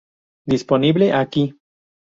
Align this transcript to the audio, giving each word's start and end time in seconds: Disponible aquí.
Disponible 0.47 1.13
aquí. 1.13 1.53